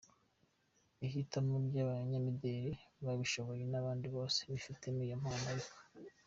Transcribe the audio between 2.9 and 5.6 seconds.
babishoboye nabandi bose bifitemo iyo mpano